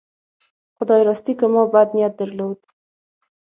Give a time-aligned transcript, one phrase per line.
[0.77, 2.59] خدای راستي که ما بد نیت درلود.